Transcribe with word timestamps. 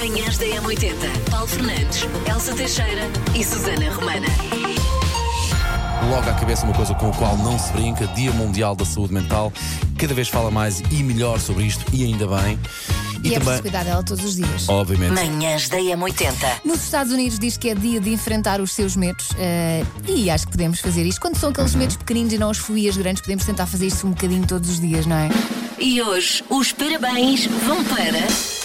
Manhãs 0.00 0.38
da 0.38 0.46
M80. 0.46 1.30
Paulo 1.30 1.46
Fernandes, 1.46 2.06
Elsa 2.26 2.54
Teixeira 2.54 3.02
e 3.38 3.44
Susana 3.44 3.92
Romana. 3.92 4.26
Logo 6.08 6.30
à 6.30 6.32
cabeça 6.32 6.64
uma 6.64 6.72
coisa 6.72 6.94
com 6.94 7.10
a 7.10 7.12
qual 7.12 7.36
não 7.36 7.58
se 7.58 7.70
brinca, 7.74 8.06
Dia 8.06 8.32
Mundial 8.32 8.74
da 8.74 8.86
Saúde 8.86 9.12
Mental. 9.12 9.52
Cada 9.98 10.14
vez 10.14 10.28
fala 10.28 10.50
mais 10.50 10.80
e 10.90 11.02
melhor 11.02 11.38
sobre 11.38 11.64
isto 11.64 11.84
e 11.92 12.04
ainda 12.04 12.26
bem. 12.26 12.58
E, 13.22 13.34
é 13.34 13.38
preciso 13.38 13.60
cuidar 13.60 13.84
dela 13.84 14.02
todos 14.02 14.24
os 14.24 14.36
dias. 14.36 14.66
obviamente, 14.70 15.12
Manhãs 15.12 15.68
da 15.68 15.76
M80. 15.76 16.62
Nos 16.64 16.82
Estados 16.82 17.12
Unidos 17.12 17.38
diz 17.38 17.58
que 17.58 17.68
é 17.68 17.74
dia 17.74 18.00
de 18.00 18.10
enfrentar 18.10 18.58
os 18.62 18.72
seus 18.72 18.96
medos 18.96 19.28
eh, 19.38 19.84
e 20.08 20.30
acho 20.30 20.46
que 20.46 20.52
podemos 20.52 20.80
fazer 20.80 21.04
isto. 21.04 21.20
Quando 21.20 21.36
são 21.36 21.50
aqueles 21.50 21.74
medos 21.74 21.96
pequeninos 21.96 22.32
e 22.32 22.38
não 22.38 22.48
as 22.48 22.56
fobias 22.56 22.96
grandes, 22.96 23.20
podemos 23.20 23.44
tentar 23.44 23.66
fazer 23.66 23.88
isto 23.88 24.06
um 24.06 24.10
bocadinho 24.12 24.46
todos 24.46 24.70
os 24.70 24.80
dias, 24.80 25.04
não 25.04 25.16
é? 25.16 25.28
E 25.78 26.00
hoje 26.00 26.42
os 26.48 26.72
parabéns 26.72 27.44
vão 27.66 27.84
para. 27.84 28.59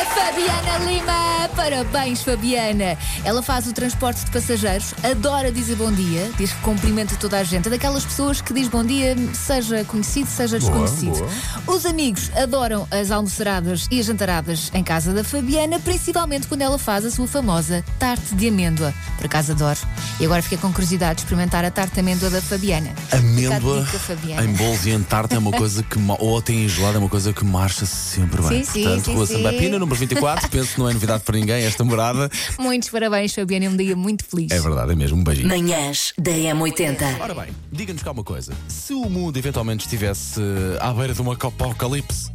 A 0.00 0.04
Fabiana 0.06 0.78
Lima! 0.90 1.50
Parabéns, 1.54 2.22
Fabiana! 2.22 2.96
Ela 3.22 3.42
faz 3.42 3.66
o 3.66 3.72
transporte 3.74 4.24
de 4.24 4.30
passageiros, 4.30 4.94
adora 5.02 5.52
dizer 5.52 5.76
bom 5.76 5.92
dia, 5.92 6.30
diz 6.38 6.54
que 6.54 6.60
cumprimenta 6.62 7.16
toda 7.16 7.38
a 7.38 7.44
gente. 7.44 7.66
É 7.66 7.70
daquelas 7.70 8.06
pessoas 8.06 8.40
que 8.40 8.54
diz 8.54 8.66
bom 8.66 8.82
dia, 8.82 9.14
seja 9.34 9.84
conhecido, 9.84 10.30
seja 10.30 10.58
desconhecido. 10.58 11.22
Os 11.66 11.84
amigos 11.84 12.30
adoram 12.34 12.88
as 12.90 13.10
almoçaradas 13.10 13.88
e 13.90 14.00
as 14.00 14.06
jantaradas 14.06 14.70
em 14.72 14.82
casa 14.82 15.12
da 15.12 15.22
Fabiana, 15.22 15.78
principalmente 15.78 16.46
quando 16.46 16.62
ela 16.62 16.78
faz 16.78 17.04
a 17.04 17.10
sua 17.10 17.26
famosa 17.26 17.84
tarte 17.98 18.34
de 18.34 18.48
amêndoa. 18.48 18.94
Por 19.18 19.26
acaso 19.26 19.52
adoro. 19.52 19.80
E 20.18 20.24
agora 20.24 20.40
fiquei 20.40 20.56
com 20.56 20.72
curiosidade 20.72 21.16
de 21.16 21.20
experimentar 21.24 21.62
a 21.62 21.70
tarte 21.70 21.92
de 21.94 22.00
amêndoa 22.00 22.30
da 22.30 22.40
Fabiana. 22.40 22.90
amêndoa 23.12 23.84
dica, 23.84 23.98
Fabiana. 23.98 24.44
em 24.44 24.52
bolos 24.54 24.86
e 24.86 24.92
em 24.92 25.02
tarte 25.02 25.34
é 25.34 25.38
uma 25.38 25.52
coisa 25.52 25.82
que, 25.82 25.98
ou 26.18 26.38
até 26.38 26.54
em 26.54 26.66
gelado, 26.66 26.96
é 26.96 26.98
uma 27.00 27.08
coisa 27.10 27.34
que 27.34 27.44
marcha 27.44 27.84
sempre 27.84 28.40
bem. 28.40 28.64
Sim, 28.64 28.72
sim, 28.72 28.82
Portanto, 28.82 29.26
sim, 29.26 29.26
sim. 29.26 29.58
Pina, 29.58 29.89
número 29.90 29.96
24, 29.96 30.48
penso 30.50 30.74
que 30.74 30.78
não 30.78 30.88
é 30.88 30.92
novidade 30.92 31.24
para 31.24 31.36
ninguém 31.36 31.64
esta 31.64 31.82
morada. 31.82 32.30
Muitos 32.58 32.88
parabéns, 32.90 33.34
Fabiana, 33.34 33.64
é 33.66 33.68
um 33.68 33.76
dia 33.76 33.96
muito 33.96 34.24
feliz. 34.24 34.50
É 34.52 34.60
verdade, 34.60 34.92
é 34.92 34.94
mesmo, 34.94 35.18
um 35.18 35.24
beijinho. 35.24 35.48
Manhãs 35.48 36.12
da 36.16 36.30
M80. 36.30 37.20
Ora 37.20 37.34
bem, 37.34 37.48
diga-nos 37.72 38.02
cá 38.02 38.12
uma 38.12 38.22
coisa: 38.22 38.52
se 38.68 38.94
o 38.94 39.08
mundo 39.10 39.36
eventualmente 39.36 39.84
estivesse 39.84 40.40
à 40.80 40.92
beira 40.92 41.12
de 41.12 41.20
uma 41.20 41.34
apocalipse, 41.34 42.30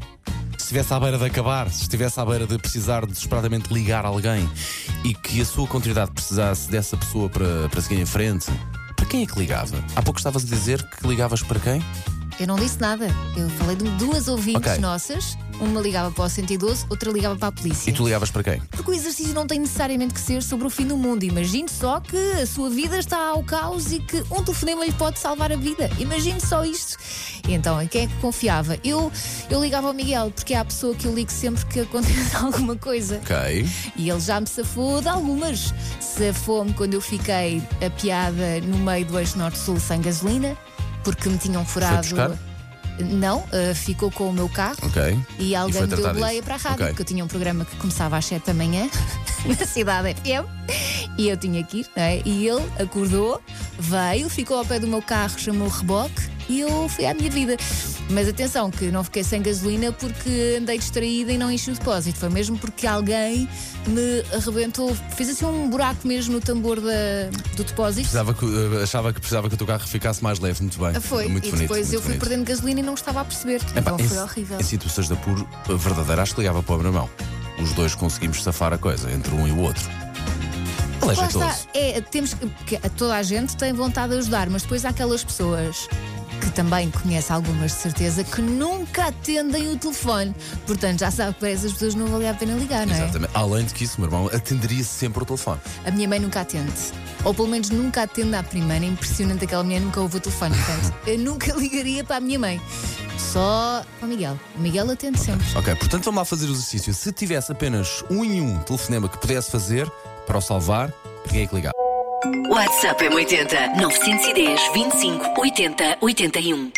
se 0.58 0.64
estivesse 0.64 0.94
à 0.94 1.00
beira 1.00 1.17
de 1.17 1.23
acabar, 1.26 1.70
se 1.72 1.83
estivesse 1.83 2.20
à 2.20 2.26
beira 2.26 2.45
de 2.45 2.58
precisar 2.58 3.06
desesperadamente 3.06 3.73
ligar 3.73 4.06
alguém 4.06 4.50
e 5.06 5.14
que 5.14 5.39
a 5.42 5.45
sua 5.45 5.66
continuidade 5.67 6.11
precisasse 6.11 6.70
dessa 6.70 6.98
pessoa 6.98 7.30
para, 7.30 7.70
para 7.70 7.81
seguir 7.81 8.02
em 8.02 8.06
frente, 8.06 8.48
para 8.98 9.06
quem 9.06 9.23
é 9.23 9.26
que 9.26 9.39
ligava? 9.39 9.81
Há 9.95 10.02
pouco 10.02 10.20
estavas 10.20 10.44
a 10.44 10.48
dizer 10.48 10.83
que 10.89 11.08
ligavas 11.08 11.42
para 11.42 11.59
quem? 11.59 11.81
Eu 12.38 12.48
não 12.48 12.58
disse 12.58 12.81
nada. 12.81 13.08
Eu 13.38 13.50
falei 13.52 13.78
de 13.78 13.86
duas 13.92 14.28
ouvintes 14.28 14.72
Ok. 14.73 14.81
nossas. 14.81 15.38
Uma 15.59 15.80
ligava 15.80 16.11
para 16.11 16.25
o 16.25 16.30
112, 16.30 16.86
outra 16.89 17.11
ligava 17.11 17.36
para 17.38 17.48
a 17.48 17.52
polícia. 17.52 17.89
E 17.89 17.94
tu 17.94 18.03
ligavas 18.03 18.30
para 18.30 18.44
quem? 18.44 18.61
Porque 18.72 18.92
o 18.92 18.94
exercício 18.94 19.34
não 19.34 19.48
tem 19.48 19.59
necessariamente 19.59 20.14
que 20.14 20.20
ser 20.20 20.44
sobre 20.44 20.67
o 20.67 20.70
fim 20.70 20.86
do 20.86 20.98
mundo. 20.98 21.23
Imagine 21.23 21.70
só 21.70 22.00
que 22.02 22.17
a 22.17 22.45
sua 22.45 22.70
vida 22.70 23.00
está 23.00 23.30
ao 23.30 23.42
caos 23.44 23.92
e 23.94 24.00
que 24.00 24.17
um 24.30 24.44
telefonema 24.44 24.86
lhe 24.86 24.92
pode 24.92 25.17
salvar 25.17 25.52
a 25.53 25.56
vida. 25.56 25.89
Imagine 25.98 26.42
só 26.42 26.66
isto. 26.66 26.98
Então, 27.48 27.81
em 27.81 27.88
quem 27.88 28.03
é 28.03 28.08
que 28.08 28.16
confiava? 28.16 28.78
Eu, 28.83 29.11
eu 29.50 29.64
ligava 29.64 29.88
ao 29.88 29.94
Miguel, 29.94 30.31
porque 30.31 30.53
é 30.53 30.58
a 30.58 30.66
pessoa 30.66 30.94
que 30.94 31.06
eu 31.08 31.14
ligo 31.14 31.31
sempre 31.31 31.66
que 31.67 31.80
acontece 31.80 32.36
alguma 32.36 32.76
coisa. 32.76 33.22
Ok. 33.23 33.70
E 33.95 34.09
ele 34.09 34.20
já 34.20 34.42
me 34.42 34.48
safou 34.48 35.02
de 35.02 35.08
algumas. 35.08 35.73
Safou-me 36.02 36.73
quando 36.73 36.95
eu 36.95 37.02
fiquei 37.02 37.61
a 37.86 37.89
piada 37.89 38.59
no 38.61 38.78
meio 38.80 39.06
do 39.06 39.17
eixo 39.17 39.38
norte-sul 39.38 39.80
sem 39.80 40.02
gasolina, 40.02 40.58
porque 41.03 41.30
me 41.30 41.38
tinham 41.38 41.66
furado. 41.66 42.38
Não, 43.00 43.40
uh, 43.40 43.76
ficou 43.76 44.10
com 44.12 44.30
o 44.30 44.34
meu 44.34 44.48
carro. 44.50 44.78
Ok. 44.84 45.20
E 45.40 45.56
alguém 45.56 45.74
foi 45.74 45.82
me 45.82 45.88
deu 45.88 45.98
tratar 45.98 46.14
boleia 46.14 46.32
disso. 46.34 46.44
para 46.44 46.56
a 46.56 46.58
rádio, 46.58 46.76
Ok. 46.76 46.88
porque 46.88 47.02
eu 47.02 47.06
tinha 47.06 47.24
um 47.24 47.28
programa 47.28 47.66
que 47.66 47.76
começava 47.78 48.18
às 48.18 48.26
7 48.26 48.46
da 48.46 48.54
manhã 48.54 48.90
na 49.60 49.66
cidade 49.66 50.14
FM 50.16 50.46
e 51.18 51.28
eu 51.30 51.38
tinha 51.38 51.64
que 51.64 51.80
ir, 51.82 51.88
não 51.96 52.04
é? 52.04 52.22
E 52.26 52.48
ele 52.48 52.66
acordou, 52.80 53.42
veio, 53.78 54.30
ficou 54.30 54.58
ao 54.58 54.66
pé 54.66 54.80
do 54.80 54.88
meu 54.88 55.02
carro, 55.02 55.38
chamou 55.38 55.67
o 55.67 55.72
reboque 55.72 56.22
e 56.48 56.61
eu 56.61 56.88
fui 56.89 57.05
à 57.05 57.14
minha 57.14 57.30
vida. 57.30 57.58
Mas 58.10 58.27
atenção, 58.30 58.70
que 58.70 58.92
não 58.92 59.04
fiquei 59.04 59.23
sem 59.23 59.42
gasolina 59.42 59.92
porque 59.92 60.58
andei 60.61 60.77
distraída 60.77 61.32
e 61.32 61.38
não 61.38 61.52
enchi 61.52 61.71
o 61.71 61.73
depósito. 61.73 62.20
Foi 62.20 62.30
mesmo 62.30 62.58
porque 62.58 62.86
alguém 62.86 63.49
me 63.88 64.23
arrebentou, 64.36 64.95
fez 65.16 65.30
assim 65.30 65.45
um 65.45 65.70
buraco 65.70 66.08
mesmo 66.08 66.33
no 66.33 66.39
tambor 66.39 66.80
da, 66.80 67.30
do 67.55 67.64
depósito. 67.64 68.02
Precisava 68.02 68.33
que, 68.33 68.45
eh, 68.45 68.83
achava 68.83 69.11
que 69.11 69.20
precisava 69.20 69.49
que 69.49 69.55
o 69.55 69.58
teu 69.58 69.66
carro 69.66 69.88
ficasse 69.88 70.23
mais 70.23 70.39
leve, 70.39 70.61
muito 70.61 70.80
bem. 70.80 70.93
Foi, 71.02 71.27
muito 71.27 71.48
e 71.48 71.52
bonito, 71.52 71.67
depois 71.67 71.92
eu 71.92 71.99
fui 71.99 72.10
bonito. 72.10 72.21
perdendo 72.21 72.45
gasolina 72.45 72.80
e 72.80 72.83
não 72.83 72.93
estava 72.93 73.21
a 73.21 73.26
perceber. 73.26 73.61
Epá, 73.76 73.80
então 73.80 73.99
em, 73.99 74.08
foi 74.08 74.17
horrível. 74.20 74.60
Em 74.60 74.64
situações 74.64 75.08
de 75.08 75.14
apuro 75.14 75.48
verdadeiro, 75.67 76.22
acho 76.22 76.36
que 76.36 76.42
ligava 76.42 76.61
para 76.61 76.76
o 76.76 76.77
meu 76.77 76.87
irmão. 76.87 77.10
Os 77.60 77.73
dois 77.73 77.95
conseguimos 77.95 78.43
safar 78.43 78.72
a 78.72 78.77
coisa, 78.77 79.11
entre 79.11 79.33
um 79.33 79.48
e 79.48 79.52
o 79.52 79.60
outro. 79.61 79.83
É 81.02 81.05
Lá 81.05 81.14
está, 81.14 81.30
jeitoso. 81.30 81.67
é, 81.73 82.02
temos 82.02 82.33
que, 82.33 82.45
porque 82.48 82.77
toda 82.98 83.16
a 83.16 83.23
gente 83.23 83.55
tem 83.55 83.73
vontade 83.73 84.14
de 84.14 84.20
ajudar, 84.20 84.49
mas 84.49 84.64
depois 84.64 84.86
há 84.86 84.89
aquelas 84.89 85.23
pessoas 85.23 85.87
que 86.42 86.52
também 86.52 86.90
conhece 86.92 87.32
algumas 87.32 87.72
de 87.72 87.78
certeza 87.78 88.23
que 88.23 88.42
nunca 88.42 89.08
atendem 89.08 89.70
o 89.70 89.78
telefone. 89.78 90.36
Portanto, 90.66 91.00
já 91.00 91.12
sabe 91.12 91.34
que 91.34 91.40
para 91.40 91.50
essas 91.50 91.73
pessoas 91.73 91.96
não 91.96 92.08
valia 92.08 92.32
a 92.32 92.34
pena 92.34 92.54
ligar, 92.58 92.86
não 92.86 92.94
é? 92.94 93.04
Exatamente. 93.04 93.32
Além 93.34 93.66
de 93.66 93.73
que 93.73 93.84
isso, 93.84 93.98
o 93.98 94.02
meu 94.02 94.10
irmão 94.10 94.30
atenderia 94.34 94.84
sempre 94.84 95.23
o 95.23 95.26
telefone. 95.26 95.60
A 95.86 95.92
minha 95.92 96.08
mãe 96.08 96.20
nunca 96.20 96.42
atende. 96.42 96.73
Ou 97.23 97.34
pelo 97.34 97.48
menos 97.48 97.70
nunca 97.70 98.04
atende 98.04 98.36
à 98.36 98.44
primeira. 98.44 98.86
É 98.86 98.88
impressionante 98.88 99.46
aquela 99.46 99.64
mulher 99.64 99.82
nunca 99.82 100.00
ouve 100.00 100.18
o 100.18 100.20
telefone. 100.20 100.56
Portanto, 100.56 100.94
eu 101.08 101.18
nunca 101.20 101.54
ligaria 101.54 102.04
para 102.04 102.18
a 102.18 102.20
minha 102.20 102.40
mãe. 102.40 102.62
Só 103.17 103.84
para 104.00 104.06
o 104.06 104.10
Miguel. 104.10 104.40
O 104.56 104.60
Miguel 104.60 104.92
atende 104.92 105.20
sempre. 105.20 105.46
Ok, 105.56 105.76
portanto 105.76 106.06
vamos 106.06 106.20
lá 106.20 106.26
fazer 106.26 106.48
o 106.48 106.52
exercício. 106.52 106.94
Se 106.94 107.12
tivesse 107.12 107.52
apenas 107.52 108.04
um 108.10 108.23
em 108.23 108.42
um 108.42 108.60
telefonema 108.60 109.10
que 109.10 109.17
pudesse 109.17 109.52
fazer 109.52 109.90
para 110.28 110.38
o 110.38 110.42
salvar, 110.42 110.92
para 111.23 111.32
quem 111.32 111.44
é 111.44 111.48
que 111.48 111.56
ligava? 111.56 111.74
WhatsApp 112.55 113.04
M80 113.04 113.82
910 113.82 114.60
25 114.73 115.39
80 115.42 115.98
81. 116.02 116.71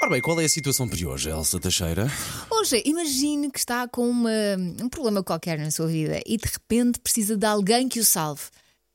Ora 0.00 0.10
bem, 0.10 0.20
qual 0.22 0.40
é 0.40 0.44
a 0.44 0.48
situação 0.48 0.86
de 0.86 1.06
hoje, 1.06 1.28
Elsa 1.28 1.60
Teixeira? 1.60 2.10
Hoje, 2.50 2.82
imagine 2.86 3.50
que 3.50 3.58
está 3.58 3.86
com 3.86 4.08
uma- 4.08 4.30
um 4.82 4.88
problema 4.88 5.22
qualquer 5.22 5.58
na 5.58 5.70
sua 5.70 5.86
vida 5.86 6.18
e 6.26 6.36
de 6.38 6.48
repente 6.50 6.98
precisa 6.98 7.36
de 7.36 7.44
alguém 7.46 7.88
que 7.88 8.00
o 8.00 8.04
salve. 8.04 8.42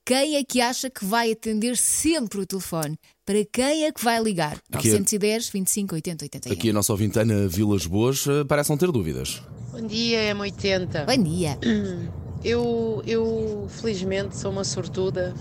Quem 0.06 0.36
é 0.38 0.44
que 0.44 0.60
acha 0.60 0.90
que 0.90 1.06
vai 1.06 1.32
atender 1.32 1.78
sempre 1.78 2.40
o 2.40 2.46
telefone? 2.46 2.98
Para 3.26 3.46
quem 3.46 3.86
é 3.86 3.92
que 3.92 4.04
vai 4.04 4.20
ligar? 4.22 4.58
Aqui 4.74 4.90
é- 4.90 4.94
910 4.94 5.50
25 5.50 5.96
80 5.96 6.26
81. 6.26 6.54
Aqui 6.54 6.70
a 6.70 6.74
nossa 6.74 6.92
ouvinte 6.94 7.20
Ana 7.20 7.48
Vilas 7.48 7.86
Boas 7.86 8.26
eh, 8.28 8.44
parece 8.44 8.70
não 8.72 8.78
ter 8.78 8.92
dúvidas. 8.92 9.42
Bom 9.72 9.86
dia, 9.86 10.34
M80. 10.34 11.06
Bom 11.06 11.24
dia. 11.24 11.58
Eu, 12.44 13.02
eu 13.06 13.68
felizmente 13.82 14.38
sou 14.38 14.52
uma 14.52 14.64
sortuda 14.64 15.34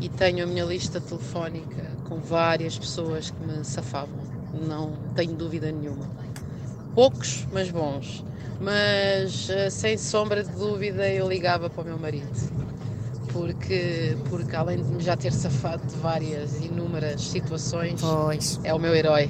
e 0.00 0.08
tenho 0.08 0.44
a 0.44 0.46
minha 0.46 0.64
lista 0.64 1.00
telefónica 1.00 1.90
com 2.08 2.16
várias 2.18 2.78
pessoas 2.78 3.30
que 3.30 3.46
me 3.46 3.64
safavam. 3.64 4.18
Não 4.66 4.92
tenho 5.14 5.34
dúvida 5.34 5.70
nenhuma. 5.72 6.08
Poucos, 6.94 7.46
mas 7.52 7.70
bons. 7.70 8.24
Mas 8.60 9.50
eh, 9.50 9.68
sem 9.70 9.98
sombra 9.98 10.44
de 10.44 10.50
dúvida 10.52 11.08
eu 11.10 11.28
ligava 11.28 11.68
para 11.68 11.82
o 11.82 11.84
meu 11.84 11.98
marido. 11.98 12.28
Porque, 13.32 14.16
porque 14.30 14.54
além 14.54 14.76
de 14.82 14.90
me 14.92 15.02
já 15.02 15.16
ter 15.16 15.32
safado 15.32 15.84
de 15.86 15.96
várias 15.96 16.54
inúmeras 16.64 17.20
situações, 17.20 18.00
Pois. 18.00 18.60
é 18.62 18.72
o 18.72 18.78
meu 18.78 18.94
herói. 18.94 19.28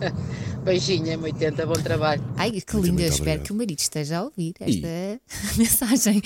Beijinho, 0.64 1.06
M80, 1.18 1.66
bom 1.66 1.72
trabalho. 1.74 2.22
Ai, 2.36 2.50
que 2.52 2.74
Muito 2.74 2.86
lindo. 2.86 2.88
Eu 3.02 3.06
obrigado. 3.08 3.12
espero 3.18 3.42
que 3.42 3.52
o 3.52 3.54
marido 3.56 3.78
esteja 3.78 4.18
a 4.18 4.22
ouvir 4.24 4.54
esta 4.60 5.20
mensagem. 5.58 6.22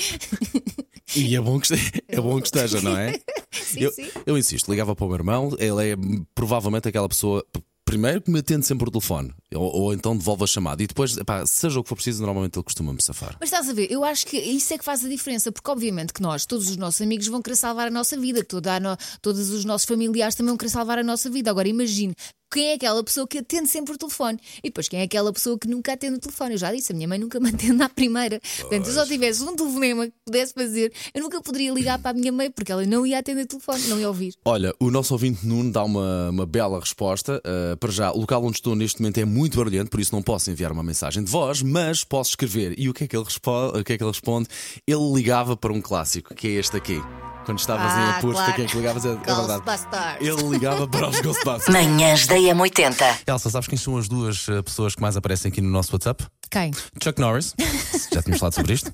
E 1.17 1.35
é 1.35 1.41
bom 1.41 1.59
que, 1.59 1.73
é 2.09 2.21
bom 2.21 2.39
que 2.41 2.47
esteja, 2.47 2.81
não 2.81 2.97
é? 2.97 3.19
sim, 3.65 3.81
eu, 3.81 3.93
sim. 3.93 4.09
eu 4.27 4.37
insisto, 4.39 4.71
ligava 4.71 4.95
para 4.95 5.05
o 5.05 5.09
meu 5.09 5.17
irmão, 5.17 5.57
ele 5.59 5.91
é 5.93 5.97
provavelmente 6.35 6.89
aquela 6.89 7.09
pessoa. 7.09 7.45
Primeiro 7.89 8.21
que 8.21 8.29
me 8.33 8.41
atende 8.41 8.67
sempre 8.67 8.89
o 8.89 8.91
telefone, 8.91 9.33
ou, 9.55 9.63
ou 9.83 9.95
então 9.95 10.17
devolve 10.17 10.43
a 10.43 10.47
chamada, 10.49 10.83
e 10.83 10.89
depois, 10.89 11.15
seja 11.47 11.79
o 11.79 11.85
que 11.85 11.89
for 11.89 11.95
preciso, 11.95 12.21
normalmente 12.21 12.57
ele 12.59 12.65
costuma-me 12.65 13.01
safar. 13.01 13.37
Mas 13.39 13.49
estás 13.49 13.69
a 13.69 13.73
ver, 13.73 13.93
eu 13.93 14.03
acho 14.03 14.27
que 14.27 14.37
isso 14.37 14.75
é 14.75 14.79
que 14.79 14.85
faz 14.85 15.05
a 15.05 15.09
diferença, 15.09 15.53
porque 15.53 15.71
obviamente 15.71 16.13
que 16.13 16.21
nós, 16.21 16.45
todos 16.45 16.69
os 16.69 16.77
nossos 16.77 17.01
amigos, 17.01 17.29
vão 17.29 17.41
querer 17.41 17.55
salvar 17.55 17.87
a 17.87 17.91
nossa 17.91 18.19
vida, 18.19 18.45
toda 18.45 18.75
a 18.75 18.81
no- 18.81 18.97
todos 19.23 19.51
os 19.51 19.65
nossos 19.65 19.87
familiares 19.87 20.35
também 20.35 20.49
vão 20.51 20.57
querer 20.59 20.71
salvar 20.71 20.99
a 20.99 21.05
nossa 21.05 21.31
vida. 21.31 21.49
Agora 21.49 21.69
imagine 21.69 22.13
quem 22.53 22.71
é 22.71 22.75
aquela 22.75 23.03
pessoa 23.03 23.27
que 23.27 23.39
atende 23.39 23.69
sempre 23.69 23.95
o 23.95 23.99
telefone 23.99 24.39
e 24.59 24.69
depois 24.69 24.89
quem 24.89 25.01
é 25.01 25.03
aquela 25.03 25.33
pessoa 25.33 25.59
que 25.59 25.69
nunca 25.69 25.93
atende 25.93 26.17
o 26.17 26.19
telefone. 26.21 26.53
Eu 26.53 26.59
já 26.59 26.73
disse, 26.73 26.93
a 26.93 26.95
minha 26.95 27.09
mãe 27.09 27.19
nunca 27.19 27.39
me 27.41 27.49
atende 27.51 27.83
à 27.83 27.89
primeira. 27.89 28.41
Portanto, 28.61 28.85
se 28.85 28.91
eu 28.91 28.95
só 28.95 29.07
tivesse 29.07 29.43
um 29.43 29.55
telefonema 29.57 30.07
que 30.07 30.13
pudesse 30.25 30.53
fazer, 30.55 30.93
eu 31.15 31.23
nunca 31.23 31.41
poderia 31.41 31.73
ligar 31.73 31.99
para 31.99 32.11
a 32.11 32.15
minha 32.15 32.33
mãe 32.33 32.51
porque 32.51 32.71
ela 32.73 32.85
não 32.87 33.07
ia 33.07 33.19
atender 33.19 33.43
o 33.43 33.47
telefone, 33.47 33.83
não 33.89 33.99
ia 33.99 34.09
ouvir. 34.09 34.35
Olha, 34.45 34.75
o 34.81 34.91
nosso 34.91 35.13
ouvinte 35.15 35.47
Nuno 35.47 35.71
dá 35.73 35.85
uma, 35.85 36.31
uma 36.31 36.47
bela 36.47 36.79
resposta. 36.81 37.41
Uh, 37.45 37.77
para 37.77 37.91
já, 37.91 38.13
o 38.13 38.19
local 38.21 38.45
onde 38.45 38.57
estou 38.57 38.75
neste 38.75 39.01
momento 39.01 39.19
é 39.19 39.25
muito 39.25 39.57
barulhento, 39.59 39.91
por 39.91 40.01
isso 40.01 40.15
não 40.15 40.23
posso 40.23 40.51
enviar 40.51 40.73
uma 40.73 40.83
mensagem 40.83 41.23
de 41.25 41.31
voz, 41.31 41.63
mas 41.63 42.05
posso 42.05 42.31
escrever. 42.31 42.75
E 42.79 42.89
o 42.89 42.95
que 42.95 43.05
é 43.05 43.07
que 43.09 43.17
ele, 43.17 43.25
respo- 43.25 43.69
o 43.79 43.85
que 43.85 43.93
é 43.93 43.99
que 43.99 44.03
ele 44.05 44.11
responde? 44.11 44.49
Ele 44.87 45.13
ligava 45.15 45.57
para 45.57 45.73
um 45.73 45.81
clássico, 45.81 46.35
que 46.35 46.47
é 46.49 46.51
este 46.53 46.77
aqui. 46.77 47.01
Quando 47.45 47.61
estavas 47.61 47.93
em 47.93 47.97
Ah, 47.97 48.17
apuros, 48.17 48.35
claro. 48.35 48.47
para 48.53 48.57
quem 48.57 48.65
é 48.65 48.69
que 48.69 48.77
ligavas? 48.77 49.05
É, 49.05 49.09
é 49.11 49.15
verdade. 49.15 50.17
Ele 50.21 50.43
ligava 50.49 50.89
para 50.89 51.09
os 51.09 51.21
Ghostbusters. 51.23 51.69
Manhãs 51.73 52.27
da 52.27 52.36
M80. 52.39 53.19
Elsa, 53.27 53.51
sabes 53.51 53.69
quem 53.69 53.79
são 53.79 53.97
as 53.97 54.09
duas 54.09 54.47
uh, 54.49 54.63
pessoas 54.63 54.95
que 54.95 55.01
mais 55.03 55.17
aparecem 55.17 55.51
aqui 55.51 55.61
no 55.61 55.71
nosso 55.71 55.93
WhatsApp? 55.95 56.25
Quem? 56.51 56.73
Chuck 57.03 57.21
Norris. 57.21 57.55
Já 58.13 58.23
tínhamos 58.23 58.39
falado 58.41 58.55
sobre 58.55 58.73
isto. 58.75 58.93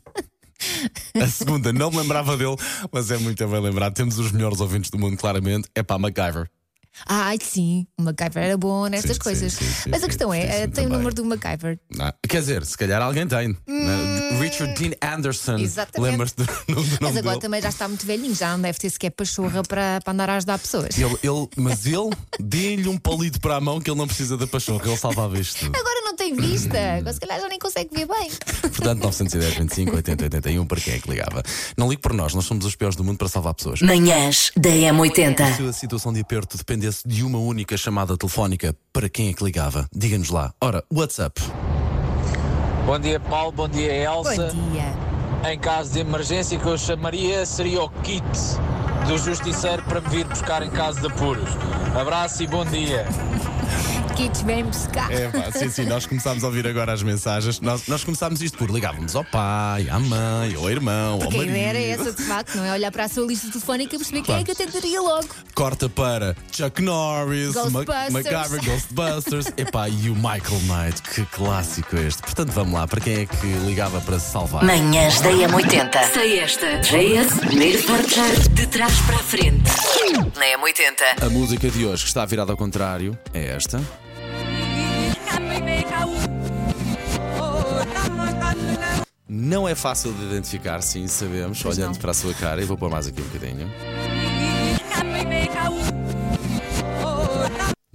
A 1.20 1.26
segunda, 1.26 1.72
não 1.72 1.90
me 1.90 1.98
lembrava 1.98 2.36
dele, 2.36 2.56
mas 2.92 3.10
é 3.10 3.18
muito 3.18 3.46
bem 3.46 3.60
lembrado. 3.60 3.94
Temos 3.94 4.18
os 4.18 4.30
melhores 4.32 4.60
ouvintes 4.60 4.90
do 4.90 4.98
mundo, 4.98 5.16
claramente. 5.16 5.68
É 5.74 5.82
pá, 5.82 5.98
MacGyver. 5.98 6.48
Ai, 7.06 7.38
sim, 7.42 7.86
o 7.98 8.02
MacGyver 8.02 8.44
era 8.44 8.56
bom 8.58 8.86
nestas 8.86 9.16
Sim, 9.16 9.22
coisas. 9.22 9.52
sim, 9.54 9.64
sim, 9.64 9.72
sim, 9.84 9.90
Mas 9.90 10.00
a 10.00 10.02
sim, 10.02 10.08
questão 10.08 10.32
é, 10.32 10.42
sim, 10.42 10.46
sim, 10.46 10.52
eh, 10.52 10.66
tem 10.68 10.68
o 10.68 10.74
também. 10.88 10.98
número 10.98 11.14
do 11.14 11.24
MacGyver. 11.24 11.80
Ah, 11.98 12.14
quer 12.28 12.40
dizer, 12.40 12.64
se 12.66 12.76
calhar 12.76 13.00
alguém 13.02 13.26
tem. 13.26 13.48
né? 13.48 13.56
Richard 14.40 14.75
Dean 14.75 14.93
Anderson. 15.14 15.56
Exatamente. 15.58 16.11
Lembras-te 16.11 16.37
do, 16.37 16.44
do 16.75 16.75
Mas 16.75 17.00
nome 17.00 17.19
agora 17.19 17.23
dele? 17.23 17.40
também 17.40 17.62
já 17.62 17.69
está 17.69 17.88
muito 17.88 18.06
velhinho, 18.06 18.34
já 18.34 18.52
não 18.52 18.62
deve 18.62 18.79
ter 18.79 18.90
sequer 18.90 19.11
pachorra 19.11 19.62
para, 19.62 20.00
para 20.02 20.12
andar 20.12 20.31
a 20.31 20.37
ajudar 20.37 20.58
pessoas. 20.58 20.96
Ele, 20.99 21.17
ele, 21.23 21.49
mas 21.56 21.87
ele, 21.87 22.11
dê-lhe 22.40 22.88
um 22.88 22.96
palito 22.99 23.40
para 23.40 23.56
a 23.56 23.61
mão 23.61 23.81
que 23.81 23.90
ele 23.90 23.99
não 23.99 24.06
precisa 24.06 24.37
da 24.37 24.46
pachorra, 24.46 24.87
ele 24.87 24.96
salvava 24.96 25.38
isto. 25.38 25.67
Agora 25.67 26.00
não 26.05 26.17
tem 26.17 26.34
vista, 26.34 26.79
agora 26.99 27.12
se 27.12 27.20
calhar 27.20 27.40
já 27.40 27.49
nem 27.49 27.58
consegue 27.58 27.90
ver 27.94 28.06
bem. 28.06 28.31
Portanto, 28.61 29.02
910, 29.02 29.55
25, 29.55 29.96
80, 29.96 30.25
81, 30.25 30.67
para 30.67 30.81
quem 30.81 30.94
é 30.94 30.99
que 30.99 31.11
ligava? 31.11 31.43
Não 31.76 31.88
ligue 31.88 32.02
por 32.02 32.12
nós, 32.12 32.35
nós 32.35 32.44
somos 32.44 32.64
os 32.64 32.75
piores 32.75 32.96
do 32.96 33.05
mundo 33.05 33.19
para 33.19 33.28
salvar 33.28 33.55
pessoas. 33.55 33.81
Manhãs 33.82 34.50
da 34.56 34.70
M80. 34.70 35.56
Se 35.56 35.62
a 35.62 35.73
situação 35.73 36.12
de 36.12 36.20
aperto 36.20 36.56
dependesse 36.56 37.06
de 37.06 37.23
uma 37.23 37.38
única 37.38 37.76
chamada 37.76 38.17
telefónica, 38.17 38.75
para 38.93 39.08
quem 39.08 39.28
é 39.28 39.32
que 39.32 39.43
ligava? 39.44 39.87
Diga-nos 39.94 40.31
lá. 40.31 40.52
Ora, 40.61 40.85
WhatsApp. 40.93 41.40
Bom 42.87 42.99
dia, 42.99 43.20
Paulo. 43.20 43.52
Bom 43.52 43.69
dia, 43.69 43.93
Elsa. 43.93 44.49
Bom 44.49 44.70
dia. 44.73 45.50
Em 45.50 45.58
caso 45.58 45.93
de 45.93 46.00
emergência, 46.00 46.58
que 46.58 46.67
eu 46.67 46.76
chamaria 46.76 47.46
seria 47.46 47.82
o 47.82 47.88
kit 47.88 48.23
do 49.06 49.19
Justiceiro 49.19 49.82
para 49.84 50.00
me 50.00 50.08
vir 50.08 50.25
buscar 50.26 50.62
em 50.62 50.70
caso 50.70 51.00
de 51.00 51.06
apuros. 51.06 51.50
Abraço 51.99 52.43
e 52.43 52.46
bom 52.46 52.64
dia. 52.64 53.06
Kits 54.14 54.43
vem 54.43 54.64
buscar. 54.64 55.11
É, 55.11 55.29
pá, 55.29 55.50
sim, 55.53 55.70
sim, 55.70 55.85
nós 55.87 56.06
começámos 56.06 56.44
a 56.44 56.47
ouvir 56.47 56.67
agora 56.67 56.93
as 56.93 57.03
mensagens. 57.03 57.61
Nós, 57.61 57.87
nós 57.88 58.05
começámos 58.05 58.43
isto 58.43 58.59
por 58.59 58.70
ligávamos 58.70 59.17
ao 59.17 59.25
pai, 59.25 59.88
à 59.88 59.99
mãe, 59.99 60.55
ao 60.55 60.70
irmão, 60.70 61.14
ao 61.14 61.19
Porque 61.19 61.35
a 61.35 61.38
marido. 61.38 61.50
ideia 61.56 61.69
era 61.69 61.81
essa, 61.81 62.12
de 62.12 62.23
facto, 62.23 62.56
não 62.56 62.64
é 62.64 62.73
olhar 62.73 62.91
para 62.93 63.05
a 63.05 63.09
sua 63.09 63.26
lista 63.26 63.49
telefónica 63.49 63.94
e 63.94 63.99
perceber 63.99 64.23
quem 64.23 64.35
é 64.37 64.44
que 64.44 64.53
atenderia 64.53 65.00
logo. 65.00 65.29
Corta 65.55 65.88
para 65.88 66.37
Chuck 66.50 66.82
Norris, 66.82 67.53
Ghostbusters. 67.55 68.11
MacGyver, 68.12 68.64
Ghostbusters 68.64 69.47
epá, 69.56 69.88
e 69.88 70.11
o 70.11 70.14
Michael 70.14 70.61
Knight. 70.67 71.03
Que 71.03 71.25
clássico 71.26 71.97
este. 71.97 72.23
Portanto, 72.23 72.50
vamos 72.53 72.75
lá, 72.75 72.87
para 72.87 73.00
quem 73.00 73.20
é 73.23 73.26
que 73.26 73.47
ligava 73.67 74.00
para 74.00 74.19
se 74.19 74.31
salvar? 74.31 74.64
Manhãs 74.64 75.20
da 75.20 75.31
M80. 75.31 76.12
Sei 76.12 76.38
esta. 76.41 76.79
JS, 76.81 77.38
primeiro 77.41 77.82
portar 77.85 78.31
de 78.50 78.67
trás 78.67 78.93
para 79.00 79.17
a 79.17 79.19
frente. 79.20 79.70
Na 80.37 80.47
M80. 80.59 81.25
A 81.26 81.31
música 81.31 81.70
de 81.70 81.87
hoje, 81.87 82.03
que 82.03 82.09
está 82.09 82.25
virada 82.25 82.53
ao 82.53 82.56
contrário, 82.56 83.17
é 83.32 83.47
esta. 83.55 83.81
Não 89.34 89.67
é 89.67 89.75
fácil 89.75 90.12
de 90.12 90.25
identificar, 90.26 90.82
sim, 90.82 91.06
sabemos, 91.08 91.64
olhando 91.64 91.94
não. 91.94 92.00
para 92.00 92.11
a 92.11 92.14
sua 92.14 92.34
cara. 92.34 92.61
E 92.61 92.67
vou 92.67 92.76
pôr 92.76 92.90
mais 92.90 93.06
aqui 93.06 93.19
um 93.23 93.25
bocadinho. 93.25 93.67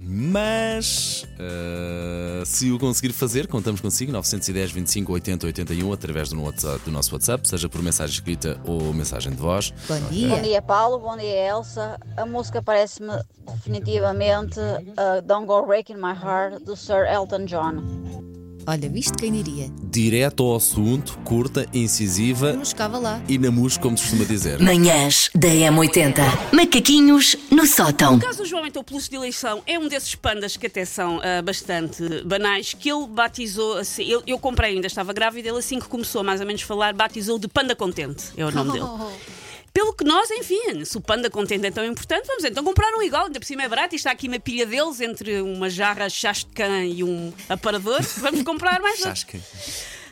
Mas 0.00 1.24
eh, 1.38 2.42
se 2.44 2.72
o 2.72 2.78
conseguir 2.78 3.12
fazer, 3.12 3.46
contamos 3.46 3.80
consigo 3.80 4.10
910 4.10 4.72
25 4.72 5.12
80 5.12 5.46
81 5.46 5.92
através 5.92 6.28
do, 6.30 6.42
WhatsApp- 6.42 6.84
do 6.84 6.90
nosso 6.90 7.14
WhatsApp, 7.14 7.46
seja 7.48 7.68
por 7.68 7.80
mensagem 7.82 8.14
escrita 8.14 8.60
ou 8.64 8.92
mensagem 8.92 9.30
de 9.32 9.38
voz. 9.38 9.72
Bom 9.86 9.98
Bom 10.00 10.08
dia. 10.08 10.40
dia, 10.42 10.60
Paulo. 10.60 10.98
Bom 10.98 11.16
dia, 11.16 11.50
Elsa. 11.50 12.00
A 12.16 12.26
música 12.26 12.60
parece-me 12.60 13.12
definitivamente 13.54 14.58
uh, 14.58 15.22
Don't 15.24 15.46
Go 15.46 15.64
Breaking 15.66 15.96
My 15.98 16.14
Heart, 16.14 16.64
do 16.64 16.74
Sir 16.76 17.06
Elton 17.06 17.44
John. 17.44 18.27
Olha, 18.70 18.86
viste 18.86 19.14
quem 19.14 19.32
diria? 19.32 19.70
Direto 19.82 20.42
ao 20.42 20.56
assunto, 20.56 21.18
curta, 21.24 21.66
incisiva 21.72 22.52
Não 22.52 22.66
chegava 22.66 22.98
lá. 22.98 23.18
e 23.26 23.38
na 23.38 23.50
mus, 23.50 23.78
como 23.78 23.96
se 23.96 24.02
costuma 24.02 24.26
dizer. 24.26 24.60
Manhãs 24.60 25.30
da 25.34 25.48
M80. 25.48 26.16
Macaquinhos 26.52 27.34
no 27.50 27.66
sótão. 27.66 28.16
O 28.16 28.20
caso 28.20 28.42
do 28.42 28.44
João 28.44 28.66
então 28.66 28.84
Peluche 28.84 29.08
de 29.08 29.16
eleição 29.16 29.62
é 29.66 29.78
um 29.78 29.88
desses 29.88 30.14
pandas 30.14 30.54
que 30.58 30.66
até 30.66 30.84
são 30.84 31.18
ah, 31.22 31.40
bastante 31.40 32.22
banais, 32.26 32.74
que 32.74 32.92
ele 32.92 33.06
batizou 33.06 33.78
assim. 33.78 34.04
Eu, 34.04 34.22
eu 34.26 34.38
comprei, 34.38 34.74
ainda 34.74 34.86
estava 34.86 35.14
grávida, 35.14 35.48
ele 35.48 35.56
assim 35.56 35.80
que 35.80 35.88
começou 35.88 36.22
mais 36.22 36.38
ou 36.42 36.46
menos 36.46 36.62
a 36.62 36.66
falar, 36.66 36.92
batizou 36.92 37.38
de 37.38 37.48
Panda 37.48 37.74
Contente, 37.74 38.24
é 38.36 38.44
o 38.44 38.50
nome 38.50 38.72
dele. 38.72 38.84
Pelo 39.78 39.92
que 39.92 40.02
nós, 40.02 40.28
enfim, 40.32 40.84
se 40.84 40.96
o 40.96 41.00
Panda 41.00 41.30
Contente 41.30 41.64
é 41.64 41.70
tão 41.70 41.84
importante, 41.84 42.26
vamos 42.26 42.42
então 42.42 42.64
comprar 42.64 42.92
um 42.96 43.00
igual, 43.00 43.26
ainda 43.26 43.38
por 43.38 43.46
cima 43.46 43.62
é 43.62 43.68
barato, 43.68 43.94
e 43.94 43.96
está 43.96 44.10
aqui 44.10 44.26
uma 44.26 44.40
pilha 44.40 44.66
deles 44.66 45.00
entre 45.00 45.40
uma 45.40 45.70
jarra 45.70 46.10
chascan 46.10 46.84
e 46.84 47.04
um 47.04 47.32
aparador. 47.48 48.02
Vamos 48.18 48.42
comprar 48.42 48.80
mais. 48.80 48.98
Chasca. 48.98 49.38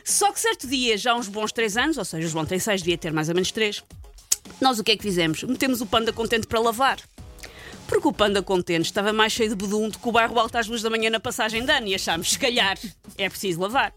Só 0.05 0.31
que 0.31 0.39
certo 0.39 0.69
dia, 0.69 0.97
já 0.97 1.11
há 1.11 1.15
uns 1.17 1.27
bons 1.27 1.51
três 1.51 1.75
anos, 1.75 1.97
ou 1.97 2.05
seja, 2.05 2.25
o 2.25 2.29
João 2.29 2.45
tem 2.45 2.57
seis, 2.59 2.81
devia 2.81 2.97
ter 2.97 3.11
mais 3.11 3.27
ou 3.27 3.35
menos 3.35 3.51
três, 3.51 3.83
nós 4.61 4.79
o 4.79 4.85
que 4.85 4.93
é 4.93 4.95
que 4.95 5.03
fizemos? 5.03 5.43
Metemos 5.43 5.81
o 5.81 5.85
panda 5.85 6.13
contente 6.13 6.47
para 6.47 6.61
lavar. 6.61 6.97
Porque 7.89 8.07
o 8.07 8.13
panda 8.13 8.41
contente 8.41 8.85
estava 8.85 9.11
mais 9.11 9.33
cheio 9.33 9.49
de 9.49 9.55
bedum 9.57 9.89
do 9.89 9.99
que 9.99 10.07
o 10.07 10.13
bairro 10.13 10.39
alto 10.39 10.57
às 10.57 10.65
luzes 10.65 10.83
da 10.83 10.89
manhã 10.89 11.09
na 11.09 11.19
passagem 11.19 11.65
de 11.65 11.71
ano 11.73 11.87
e 11.87 11.93
achámos, 11.93 12.31
se 12.31 12.39
calhar, 12.39 12.79
é 13.17 13.27
preciso 13.27 13.59
lavar. 13.59 13.93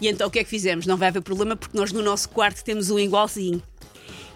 E 0.00 0.08
então 0.08 0.28
o 0.28 0.30
que 0.30 0.38
é 0.38 0.44
que 0.44 0.48
fizemos? 0.48 0.86
Não 0.86 0.96
vai 0.96 1.08
haver 1.08 1.20
problema 1.20 1.54
porque 1.54 1.76
nós 1.76 1.92
no 1.92 2.02
nosso 2.02 2.30
quarto 2.30 2.64
temos 2.64 2.88
um 2.88 2.98
igualzinho. 2.98 3.62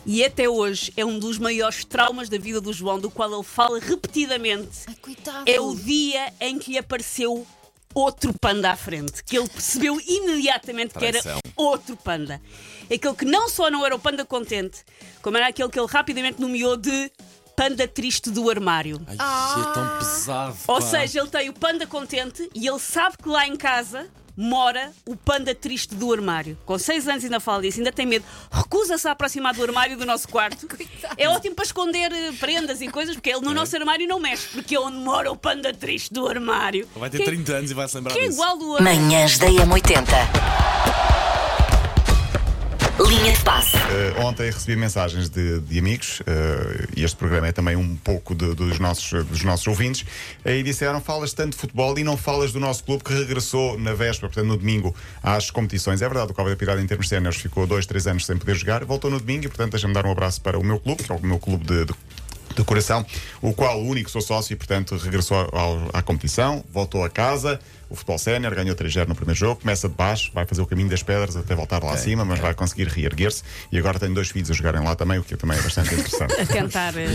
E 0.07 0.25
até 0.25 0.49
hoje 0.49 0.93
é 0.97 1.05
um 1.05 1.19
dos 1.19 1.37
maiores 1.37 1.85
traumas 1.85 2.29
da 2.29 2.39
vida 2.39 2.61
do 2.61 2.73
João, 2.73 2.97
do 2.97 3.11
qual 3.11 3.33
ele 3.35 3.43
fala 3.43 3.81
repetidamente. 3.81 4.85
Ai, 4.87 4.95
coitado. 5.03 5.51
É 5.51 5.61
o 5.61 5.75
dia 5.75 6.33
em 6.41 6.61
que 6.61 6.71
lhe 6.71 6.79
apareceu 6.79 7.45
outro 7.93 8.33
panda 8.39 8.71
à 8.71 8.77
frente, 8.77 9.25
que 9.25 9.37
ele 9.37 9.49
percebeu 9.49 10.01
imediatamente 10.01 10.95
que 10.95 11.05
era 11.05 11.21
outro 11.57 11.97
panda. 11.97 12.41
Aquele 12.85 13.15
que 13.15 13.25
não 13.25 13.49
só 13.49 13.69
não 13.69 13.85
era 13.85 13.97
o 13.97 13.99
panda 13.99 14.25
contente, 14.25 14.85
como 15.21 15.37
era 15.39 15.49
aquele 15.49 15.69
que 15.71 15.81
ele 15.81 15.89
rapidamente 15.89 16.41
nomeou 16.41 16.77
de 16.77 17.11
panda 17.57 17.89
triste 17.89 18.31
do 18.31 18.49
armário. 18.49 19.01
Ai, 19.19 19.61
é 19.61 19.75
tão 19.75 19.99
pesado. 19.99 20.57
Ou 20.69 20.77
pá. 20.77 20.83
seja, 20.83 21.19
ele 21.19 21.31
tem 21.31 21.49
o 21.49 21.53
panda 21.53 21.85
contente 21.85 22.49
e 22.55 22.69
ele 22.69 22.79
sabe 22.79 23.17
que 23.17 23.29
lá 23.29 23.45
em 23.45 23.57
casa 23.57 24.09
mora 24.37 24.93
o 25.07 25.17
panda 25.17 25.55
triste 25.55 25.95
do 25.95 26.13
armário. 26.13 26.59
Com 26.67 26.79
seis 26.79 27.09
anos 27.09 27.25
ainda 27.25 27.41
fala 27.41 27.63
disso, 27.63 27.79
ainda 27.79 27.93
tem 27.93 28.05
medo. 28.07 28.25
Recusa-se 28.51 29.07
a 29.09 29.13
aproximar 29.13 29.55
do 29.55 29.63
armário 29.63 29.97
do 29.97 30.05
nosso 30.05 30.29
quarto. 30.29 30.67
é 31.17 31.29
ótimo 31.29 31.55
para 31.55 31.65
esconder 31.65 32.13
eh, 32.13 32.33
prendas 32.39 32.81
e 32.81 32.89
coisas, 32.89 33.15
porque 33.15 33.31
ele 33.31 33.41
no 33.41 33.55
nosso 33.55 33.75
armário 33.77 34.07
não 34.07 34.21
mexe, 34.21 34.49
porque 34.49 34.75
é 34.75 34.81
onde 34.81 34.99
mora 34.99 35.31
o 35.33 35.37
panda 35.37 35.73
triste 35.73 36.13
do 36.13 36.27
armário. 36.29 36.87
Vai 36.97 37.09
ter 37.11 37.19
Que- 37.19 37.25
30 37.25 37.53
anos 37.55 37.71
e 37.71 37.75
vai 37.75 37.89
se 37.89 37.97
lembrar 37.97 38.13
Que 38.13 38.19
é 38.21 38.23
disso. 38.23 38.35
igual 38.35 38.59
do. 38.59 38.83
Manhãs 38.83 39.39
da 39.39 39.47
M80. 39.47 40.66
Linha 43.09 43.33
de 43.33 43.41
passe. 43.45 43.77
Uh, 43.77 44.21
ontem 44.23 44.51
recebi 44.51 44.75
mensagens 44.77 45.29
de, 45.29 45.61
de 45.61 45.79
amigos, 45.79 46.21
uh, 46.21 46.25
e 46.97 47.05
este 47.05 47.17
programa 47.17 47.47
é 47.47 47.53
também 47.53 47.77
um 47.77 47.95
pouco 47.97 48.35
de- 48.35 48.55
dos, 48.55 48.79
nossos, 48.81 49.25
dos 49.27 49.45
nossos 49.45 49.67
ouvintes, 49.69 50.03
uh, 50.45 50.49
e 50.51 50.63
disseram: 50.63 51.01
falas 51.01 51.33
tanto 51.33 51.53
de 51.53 51.59
futebol 51.59 51.97
e 51.99 52.03
não 52.03 52.17
falas 52.17 52.53
do 52.53 52.59
nosso 52.59 52.83
clube 52.83 53.05
que 53.05 53.13
regressou 53.13 53.79
na 53.79 53.95
véspera, 53.95 54.29
portanto 54.29 54.47
no 54.49 54.57
domingo, 54.57 54.95
às 55.23 55.51
competições. 55.51 56.03
É 56.03 56.09
verdade, 56.09 56.33
o 56.33 56.35
Cova 56.35 56.51
da 56.51 56.57
Pirada 56.57 56.81
em 56.83 56.87
termos 56.87 57.09
séniores 57.09 57.39
ficou 57.39 57.67
dois, 57.67 57.87
três 57.87 58.07
anos 58.09 58.27
sem 58.27 58.37
poder 58.37 58.57
jogar, 58.57 58.85
voltou 58.85 59.11
no 59.11 59.21
domingo 59.21 59.45
e, 59.45 59.49
portanto, 59.49 59.71
deixa-me 59.73 59.95
dar 59.95 60.05
um 60.05 60.11
abraço 60.11 60.41
para 60.41 60.59
o 60.59 60.65
meu 60.65 60.81
clube, 60.81 61.05
que 61.05 61.13
é 61.13 61.15
o 61.15 61.21
meu 61.25 61.39
clube 61.39 61.65
de- 61.65 61.85
de 61.85 61.95
de 62.55 62.65
coração, 62.65 63.05
o 63.43 63.53
qual 63.53 63.79
o 63.83 63.87
único 63.87 64.09
sou 64.09 64.23
sócio 64.23 64.55
e, 64.55 64.57
portanto, 64.57 64.97
regressou 64.97 65.37
ao- 65.53 65.91
à 65.93 66.01
competição, 66.01 66.65
voltou 66.73 67.05
a 67.05 67.11
casa, 67.11 67.61
o 67.89 67.95
futebol 67.95 68.19
sénior, 68.19 68.55
ganhou 68.55 68.75
3-0 68.75 69.09
no 69.09 69.15
primeiro 69.15 69.39
jogo, 69.39 69.61
começa 69.61 69.89
de 69.89 69.95
baixo, 69.95 70.31
vai 70.35 70.45
fazer 70.45 70.63
o 70.63 70.67
caminho 70.67 70.89
das 70.89 71.03
pedras 71.03 71.37
até 71.37 71.55
voltar 71.55 71.83
lá 71.83 71.93
acima, 71.93 72.25
mas 72.25 72.39
vai 72.41 72.55
conseguir 72.55 72.89
reerguer-se 72.89 73.43
e 73.71 73.79
agora 73.79 73.99
tem 73.99 74.13
dois 74.13 74.29
filhos 74.31 74.51
a 74.51 74.55
jogarem 74.55 74.83
lá 74.83 74.95
também, 74.95 75.19
o 75.19 75.25
que 75.25 75.37
também 75.37 75.59
é 75.59 75.63
bastante 75.63 75.95
interessante. 75.95 76.35
A 76.37 76.47
cantar, 76.47 76.95
eh, 76.97 77.07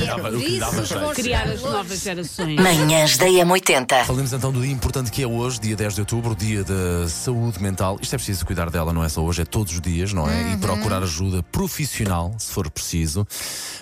criar 1.15 1.47
as 1.47 1.61
novas 1.61 2.01
gerações. 2.01 2.59
Manhãs 2.59 3.17
da 3.17 3.25
M80. 3.27 4.05
Falemos 4.05 4.33
então 4.33 4.51
do 4.51 4.61
dia 4.61 4.71
importante 4.71 5.11
que 5.11 5.23
é 5.23 5.27
hoje, 5.27 5.59
dia 5.59 5.75
10 5.75 5.95
de 5.95 6.01
outubro, 6.01 6.35
dia 6.35 6.63
da 6.63 7.07
saúde 7.07 7.61
mental. 7.61 7.97
Isto 8.01 8.15
é 8.15 8.17
preciso 8.17 8.45
cuidar 8.45 8.69
dela, 8.69 8.93
não 8.93 9.03
é 9.03 9.09
só 9.09 9.23
hoje, 9.23 9.41
é 9.41 9.45
todos 9.45 9.73
os 9.73 9.81
dias, 9.81 10.13
não 10.13 10.29
é? 10.29 10.53
E 10.53 10.57
procurar 10.57 11.03
ajuda 11.03 11.43
profissional, 11.43 12.33
se 12.37 12.51
for 12.51 12.69
preciso. 12.69 13.27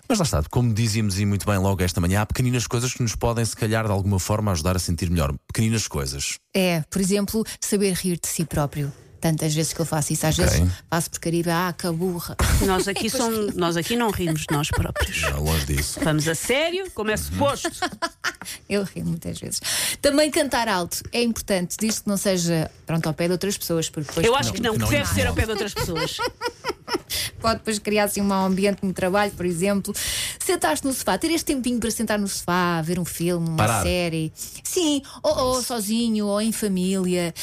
Mas 0.07 0.17
lá 0.17 0.23
está, 0.23 0.43
como 0.49 0.73
dizíamos 0.73 1.19
e 1.19 1.25
muito 1.25 1.45
bem 1.45 1.57
logo 1.57 1.81
esta 1.83 2.01
manhã, 2.01 2.21
há 2.21 2.25
pequeninas 2.25 2.67
coisas 2.67 2.93
que 2.93 3.01
nos 3.01 3.15
podem, 3.15 3.45
se 3.45 3.55
calhar, 3.55 3.85
de 3.85 3.91
alguma 3.91 4.19
forma 4.19 4.51
ajudar 4.51 4.75
a 4.75 4.79
sentir 4.79 5.09
melhor. 5.09 5.33
Pequeninas 5.47 5.87
coisas. 5.87 6.39
É, 6.55 6.78
por 6.89 7.01
exemplo, 7.01 7.45
saber 7.59 7.93
rir 7.93 8.19
de 8.19 8.27
si 8.27 8.45
próprio. 8.45 8.91
Tantas 9.19 9.53
vezes 9.53 9.73
que 9.73 9.81
eu 9.81 9.85
faço 9.85 10.13
isso, 10.13 10.25
às 10.25 10.37
vezes 10.37 10.61
passo 10.89 11.09
por 11.09 11.19
Caribe, 11.19 11.49
ah, 11.49 11.73
que 11.77 11.89
burra. 11.91 12.37
Nós 12.65 12.87
aqui, 12.87 13.09
somos, 13.09 13.53
nós 13.53 13.75
aqui 13.75 13.95
não 13.95 14.11
rimos 14.11 14.41
de 14.41 14.47
nós 14.51 14.69
próprios. 14.69 15.15
Já 15.15 15.35
longe 15.35 15.65
disso. 15.65 15.99
Vamos 16.01 16.27
a 16.27 16.35
sério, 16.35 16.89
como 16.93 17.11
é 17.11 17.17
suposto. 17.17 17.69
Eu 18.69 18.83
rio 18.83 19.05
muitas 19.05 19.39
vezes. 19.39 19.61
Também 20.01 20.31
cantar 20.31 20.67
alto 20.67 21.03
é 21.11 21.21
importante, 21.21 21.75
desde 21.77 22.01
que 22.03 22.07
não 22.07 22.17
seja 22.17 22.71
pronto 22.85 23.07
ao 23.07 23.13
pé 23.13 23.25
de 23.25 23.33
outras 23.33 23.57
pessoas, 23.57 23.89
porque 23.89 24.07
depois 24.07 24.25
Eu 24.25 24.35
acho 24.35 24.53
que 24.53 24.61
não, 24.61 24.73
que 24.73 24.79
não 24.79 24.87
que 24.87 24.95
deve 24.95 25.09
ser 25.09 25.27
ao 25.27 25.33
pé 25.33 25.45
de 25.45 25.51
outras 25.51 25.73
pessoas. 25.73 26.17
pode 27.39 27.59
depois 27.59 27.79
criar 27.79 28.05
assim 28.05 28.21
um 28.21 28.25
mau 28.25 28.45
ambiente 28.45 28.85
no 28.85 28.93
trabalho, 28.93 29.31
por 29.31 29.45
exemplo. 29.45 29.93
Sentar-te 30.49 30.83
no 30.83 30.91
sofá, 30.93 31.15
ter 31.15 31.29
este 31.29 31.45
tempinho 31.45 31.79
para 31.79 31.91
sentar 31.91 32.17
no 32.17 32.27
sofá, 32.27 32.81
ver 32.81 32.97
um 32.97 33.05
filme, 33.05 33.47
uma 33.49 33.57
Parar. 33.57 33.83
série. 33.83 34.33
Sim, 34.63 35.01
ou, 35.21 35.37
ou 35.37 35.61
sozinho, 35.61 36.25
ou 36.25 36.41
em 36.41 36.51
família. 36.51 37.33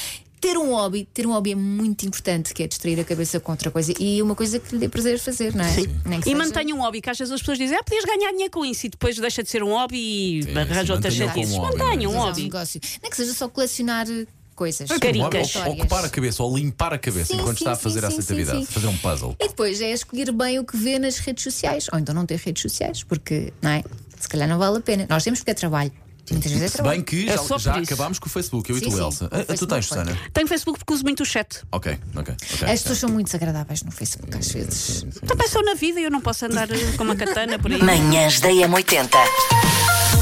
ter 0.41 0.59
um 0.59 0.71
hobby, 0.75 1.09
ter 1.15 1.27
um 1.27 1.33
hobby 1.33 1.53
é 1.53 1.55
muito 1.55 2.05
importante, 2.07 2.53
que 2.53 2.63
é 2.63 2.67
distrair 2.69 2.99
a 3.01 3.05
cabeça 3.05 3.39
com 3.41 3.53
outra 3.53 3.71
coisa. 3.71 3.93
E 3.99 4.21
uma 4.23 4.35
coisa 4.35 4.59
que 4.61 4.75
lhe 4.75 4.81
dê 4.81 4.89
prazer 4.89 5.19
fazer, 5.19 5.55
não 5.55 5.65
é? 5.65 5.75
Nem 6.05 6.21
que 6.21 6.29
E 6.29 6.33
seja- 6.33 6.37
mantenha 6.37 6.75
um 6.75 6.81
hobby, 6.83 7.01
que 7.01 7.09
às 7.11 7.17
vezes 7.19 7.33
as 7.33 7.41
pessoas 7.41 7.59
dizem, 7.59 7.77
ah, 7.77 7.83
podias 7.83 8.05
ganhar 8.05 8.31
dinheiro 8.33 8.51
com 8.53 8.65
isso 8.65 8.87
e 8.87 8.89
depois 8.91 9.17
deixa 9.17 9.43
de 9.43 9.51
ser 9.51 9.63
um 9.63 9.71
hobby 9.71 9.97
e 10.41 10.43
Sim, 10.43 10.59
arranja 10.59 10.85
sim, 10.87 10.93
outras 10.93 11.15
mantenha 11.19 11.29
chatices. 11.35 11.55
um 11.55 11.61
hobby, 11.61 11.79
Mantenha 11.79 12.09
um 12.09 12.13
Fazer 12.13 12.25
hobby. 12.27 12.43
negócio. 12.43 12.81
Nem 13.03 13.11
que 13.11 13.17
seja 13.17 13.33
só 13.35 13.49
colecionar 13.49 14.07
eh, 14.11 14.27
coisas. 14.57 14.91
Ou- 14.91 14.99
Caricas. 14.99 15.55
ou- 15.55 15.73
ocupar 15.73 16.05
a 16.05 16.09
cabeça 16.09 16.43
ou 16.43 16.57
limpar 16.57 16.93
a 16.93 16.99
cabeça 16.99 17.33
Sim, 17.35 17.41
enquanto 17.41 17.59
sim, 17.59 17.65
está 17.65 17.73
a 17.73 17.77
fazer 17.77 18.01
sim, 18.01 18.07
essa 18.07 18.23
sim, 18.23 18.33
atividade, 18.33 18.67
sim. 18.67 18.73
fazer 18.73 18.87
um 18.89 18.97
puzzle. 18.99 19.37
E 19.41 19.47
depois 19.49 19.81
é 19.81 19.93
escolher 19.93 20.33
bem 20.33 20.59
o 20.59 20.65
que 20.65 20.77
vê 20.77 20.99
nas 20.99 21.19
redes 21.19 21.45
sociais. 21.45 21.87
Ou 21.93 21.99
então 22.01 22.13
não 22.15 22.27
ter 22.27 22.39
redes 22.41 22.63
sociais, 22.63 23.05
porque, 23.05 23.53
não 23.63 23.71
é? 23.71 23.85
Se 24.19 24.27
calhar 24.29 24.49
não 24.49 24.59
vale 24.59 24.79
a 24.79 24.81
pena. 24.81 25.07
Nós 25.09 25.23
temos 25.23 25.39
porque 25.41 25.53
é 25.53 25.55
trabalho. 25.55 25.93
Muitas 26.29 26.51
vezes 26.51 26.65
é 26.65 26.69
Se 26.69 26.75
trabalho. 26.75 26.97
bem 26.97 27.05
que 27.05 27.29
É 27.31 27.37
já, 27.37 27.57
já 27.59 27.77
acabámos 27.77 28.19
com 28.19 28.27
o 28.27 28.29
Facebook, 28.29 28.69
eu 28.69 28.77
Sim, 28.79 28.87
e 28.87 28.89
tu, 28.89 28.97
sim, 28.97 29.01
Elsa. 29.01 29.29
com 29.29 29.37
o 29.37 29.41
Ah, 29.41 29.55
tu 29.57 29.65
tens. 29.69 29.87
Susana? 29.87 30.19
Tenho 30.33 30.49
Facebook 30.49 30.79
porque 30.81 30.93
uso 30.93 31.05
muito 31.05 31.23
o 31.23 31.25
chat. 31.25 31.61
Ok, 31.71 31.97
ok. 32.17 32.35
ok. 32.55 32.69
As 32.69 32.81
pessoas 32.81 32.99
são 32.99 33.11
muito 33.11 33.27
desagradáveis 33.27 33.85
no 33.85 33.93
Facebook, 33.93 34.37
às 34.37 34.49
vezes. 34.51 35.07
Também 35.25 35.47
sou 35.47 35.63
na 35.65 35.75
vida 35.75 36.01
e 36.01 36.05
eu 36.05 36.11
não 36.11 36.21
posso 36.21 36.45
andar 36.47 36.67
com 36.97 37.05
uma 37.05 37.15
katana 37.15 37.61
por 37.61 37.71
aí. 37.71 37.81
Manhãs 37.81 38.41
da 38.41 38.49
M80. 38.49 39.09